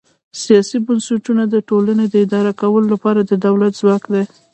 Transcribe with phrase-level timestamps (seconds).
[0.43, 4.23] سیاسي بنسټونه د ټولنې د اداره کولو لپاره د دولت ځواک دی.